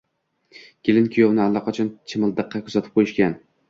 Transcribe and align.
Kelin-kuyovni 0.89 1.45
allaqachon 1.45 1.95
chimildiqqa 2.11 2.67
kuzatib 2.69 3.01
qoʻyishgan 3.01 3.43